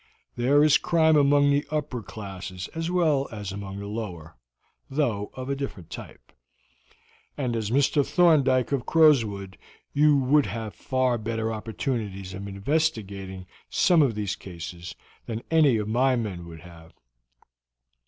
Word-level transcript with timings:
There 0.35 0.63
is 0.63 0.79
crime 0.79 1.15
among 1.15 1.51
the 1.51 1.63
upper 1.69 2.01
classes 2.01 2.67
as 2.73 2.89
well 2.89 3.27
as 3.31 3.51
among 3.51 3.77
the 3.77 3.85
lower, 3.85 4.35
though 4.89 5.29
of 5.35 5.47
a 5.47 5.55
different 5.55 5.91
type; 5.91 6.31
and 7.37 7.55
as 7.55 7.69
Mr. 7.69 8.03
Thorndyke 8.03 8.71
of 8.71 8.87
Crowswood 8.87 9.59
you 9.93 10.17
would 10.17 10.47
have 10.47 10.73
far 10.73 11.19
better 11.19 11.53
opportunities 11.53 12.33
of 12.33 12.47
investigating 12.47 13.45
some 13.69 14.01
of 14.01 14.15
these 14.15 14.35
cases 14.35 14.95
than 15.27 15.43
any 15.51 15.77
of 15.77 15.87
my 15.87 16.15
men 16.15 16.47
would 16.47 16.61
have. 16.61 16.93